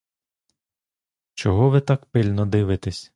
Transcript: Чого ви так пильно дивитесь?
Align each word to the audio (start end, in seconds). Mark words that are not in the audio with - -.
Чого 1.33 1.69
ви 1.69 1.81
так 1.81 2.05
пильно 2.05 2.45
дивитесь? 2.45 3.09